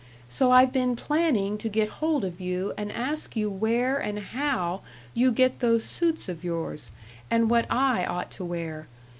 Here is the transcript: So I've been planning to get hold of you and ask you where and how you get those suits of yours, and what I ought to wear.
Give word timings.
So 0.27 0.49
I've 0.49 0.73
been 0.73 0.95
planning 0.95 1.59
to 1.59 1.69
get 1.69 1.87
hold 2.01 2.25
of 2.25 2.41
you 2.41 2.73
and 2.75 2.91
ask 2.91 3.35
you 3.35 3.51
where 3.51 3.99
and 3.99 4.17
how 4.17 4.81
you 5.13 5.31
get 5.31 5.59
those 5.59 5.85
suits 5.85 6.27
of 6.27 6.43
yours, 6.43 6.89
and 7.29 7.51
what 7.51 7.67
I 7.69 8.03
ought 8.07 8.31
to 8.31 8.43
wear. 8.43 8.87